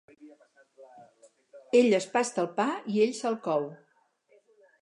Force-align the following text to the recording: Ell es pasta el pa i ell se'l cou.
Ell 1.81 1.97
es 1.99 2.09
pasta 2.15 2.43
el 2.47 2.51
pa 2.57 2.67
i 2.95 2.99
ell 3.07 3.15
se'l 3.23 3.41
cou. 3.49 3.73